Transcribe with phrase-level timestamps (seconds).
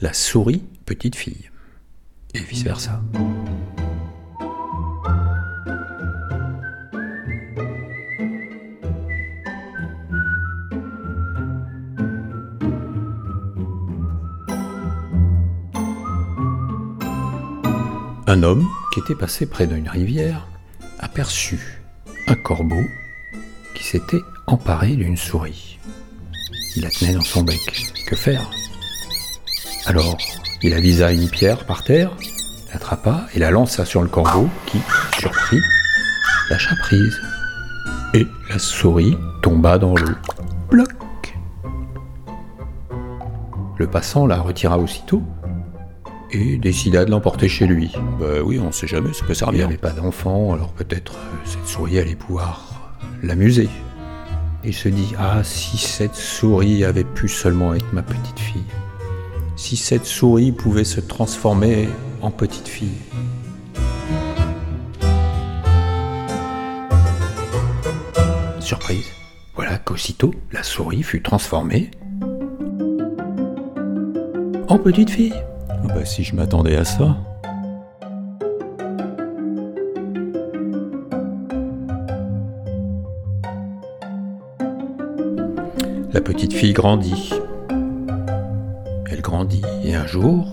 [0.00, 1.50] la souris petite fille.
[2.34, 3.00] Et vice-versa.
[18.28, 20.46] Un homme qui était passé près d'une rivière
[20.98, 21.80] aperçut
[22.26, 22.82] un corbeau
[23.74, 25.78] qui s'était emparé d'une souris.
[26.74, 27.58] Il la tenait dans son bec.
[28.06, 28.50] Que faire?
[29.86, 30.16] Alors,
[30.62, 32.10] il avisa une pierre par terre,
[32.72, 34.78] l'attrapa et la lança sur le corbeau qui,
[35.18, 35.60] surpris,
[36.50, 37.20] lâcha prise.
[38.14, 40.14] Et la souris tomba dans l'eau.
[40.70, 40.90] Bloc
[43.78, 45.22] Le passant la retira aussitôt
[46.32, 47.92] et décida de l'emporter chez lui.
[48.18, 49.66] Bah oui, on sait jamais, ça peut Il n'y servir.
[49.66, 53.68] avait pas d'enfant, alors peut-être euh, cette souris allait pouvoir l'amuser.
[54.64, 58.64] Il se dit Ah, si cette souris avait pu seulement être ma petite fille.
[59.56, 61.88] Si cette souris pouvait se transformer
[62.20, 62.98] en petite fille.
[68.60, 69.06] Surprise,
[69.54, 71.90] voilà qu'aussitôt la souris fut transformée
[74.68, 75.34] en petite fille.
[75.70, 77.16] Ah Bah si je m'attendais à ça.
[86.12, 87.30] La petite fille grandit.
[89.26, 90.46] Grandit et un jour,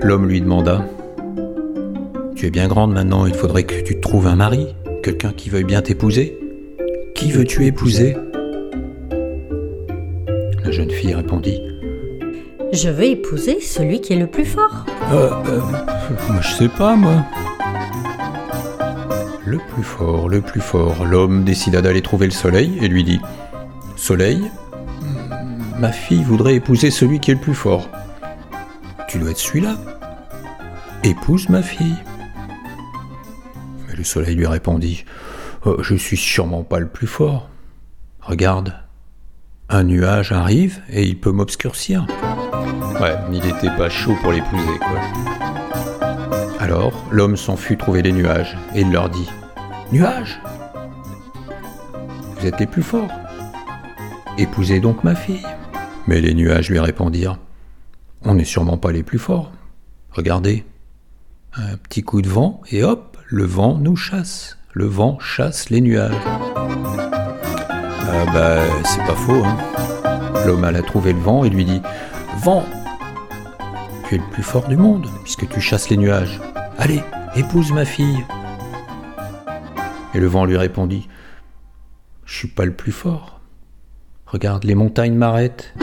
[0.00, 0.86] l'homme lui demanda
[2.36, 5.64] Tu es bien grande maintenant, il faudrait que tu trouves un mari, quelqu'un qui veuille
[5.64, 6.38] bien t'épouser.
[7.16, 8.16] Qui veux-tu épouser?
[10.62, 11.60] La jeune fille répondit
[12.72, 14.86] Je veux épouser celui qui est le plus fort.
[15.12, 15.60] Euh, euh,
[16.42, 17.24] je sais pas moi.
[19.44, 21.04] Le plus fort, le plus fort.
[21.04, 23.20] L'homme décida d'aller trouver le soleil et lui dit
[23.96, 24.48] Soleil,
[25.80, 27.88] ma fille voudrait épouser celui qui est le plus fort.
[29.08, 29.76] Tu dois être celui-là.
[31.02, 31.96] Épouse ma fille.
[33.88, 35.04] Mais le soleil lui répondit
[35.64, 37.48] Oh, Je suis sûrement pas le plus fort.
[38.20, 38.74] Regarde,
[39.70, 42.06] un nuage arrive et il peut m'obscurcir.
[43.00, 45.00] Ouais, il n'était pas chaud pour l'épouser, quoi.
[46.58, 49.28] Alors, l'homme s'en fut trouver les nuages, et il leur dit
[49.92, 50.38] Nuages
[52.36, 53.10] Vous êtes les plus forts.
[54.36, 55.46] Épousez donc ma fille.
[56.06, 57.38] Mais les nuages lui répondirent
[58.22, 59.52] On n'est sûrement pas les plus forts.
[60.10, 60.64] Regardez,
[61.54, 64.58] un petit coup de vent, et hop, le vent nous chasse.
[64.72, 66.14] Le vent chasse les nuages.
[68.12, 69.56] Ah bah c'est pas faux, hein.
[70.46, 71.82] L'homme alla trouver le vent et lui dit
[72.38, 72.64] Vent,
[74.08, 76.40] tu es le plus fort du monde, puisque tu chasses les nuages.
[76.78, 77.02] Allez,
[77.36, 78.24] épouse ma fille.
[80.14, 81.08] Et le vent lui répondit
[82.24, 83.40] Je suis pas le plus fort.
[84.26, 85.74] Regarde, les montagnes m'arrêtent.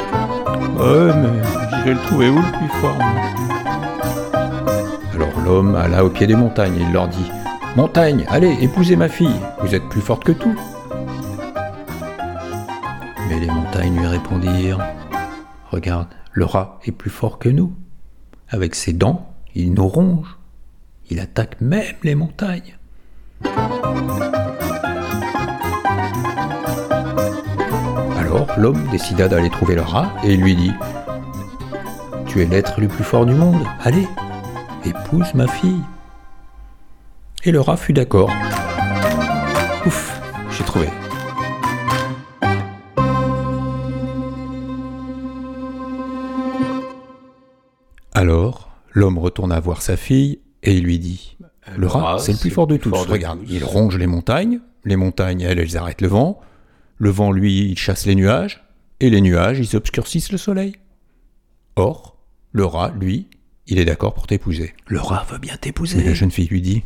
[0.78, 2.98] Ouais, mais j'irai le trouver où le plus fort
[5.14, 7.32] Alors l'homme alla au pied des montagnes et il leur dit
[7.76, 10.56] Montagne, allez, épousez ma fille, vous êtes plus forte que tout.
[13.30, 14.80] Mais les montagnes lui répondirent
[15.70, 17.74] Regarde, le rat est plus fort que nous.
[18.50, 20.38] Avec ses dents, il nous ronge.
[21.10, 22.78] Il attaque même les montagnes.
[28.58, 30.72] L'homme décida d'aller trouver le rat et il lui dit
[32.26, 34.08] Tu es l'être le plus fort du monde, allez,
[34.84, 35.82] épouse ma fille.
[37.44, 38.32] Et le rat fut d'accord.
[39.86, 40.20] Ouf,
[40.52, 40.90] j'ai trouvé.
[48.14, 51.38] Alors, l'homme retourna voir sa fille et il lui dit
[51.78, 52.92] Le rat, c'est le plus fort de tous.
[52.92, 56.42] Regarde, il ronge les montagnes, les montagnes, elles, elles arrêtent le vent,
[56.98, 58.64] le vent, lui, il chasse les nuages,
[59.00, 60.76] et les nuages, ils obscurcissent le soleil.
[61.76, 62.18] Or,
[62.52, 63.28] le rat, lui,
[63.68, 64.74] il est d'accord pour t'épouser.
[64.88, 66.04] Le rat veut bien Mais t'épouser.
[66.04, 66.84] la jeune fille lui dit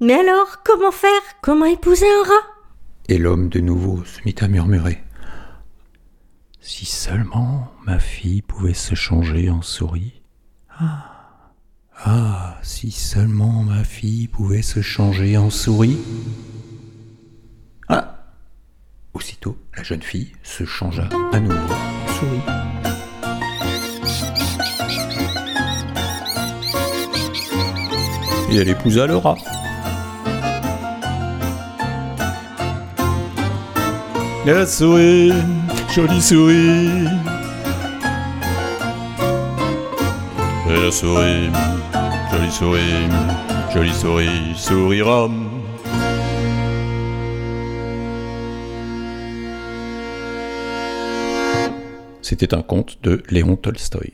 [0.00, 1.10] Mais alors, comment faire?
[1.42, 2.46] Comment épouser un rat?
[3.08, 5.02] Et l'homme de nouveau se mit à murmurer.
[6.60, 10.22] Si seulement ma fille pouvait se changer en souris.
[10.78, 11.52] Ah,
[12.04, 15.98] ah, si seulement ma fille pouvait se changer en souris.
[19.20, 22.40] Aussitôt, la jeune fille se changea à nouveau en souris.
[28.50, 29.36] Et elle épousa le rat.
[34.46, 35.34] La souris,
[35.94, 37.04] jolie souris.
[40.66, 41.50] La souris,
[42.32, 43.08] jolie souris,
[43.74, 45.28] jolie souris, sourira.
[52.22, 54.12] C'était un conte de Léon Tolstoï.